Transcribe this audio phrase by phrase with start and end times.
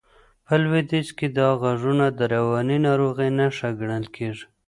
[0.47, 4.45] په لوېدیځ کې دا غږونه د رواني ناروغۍ نښه ګڼل کېږي.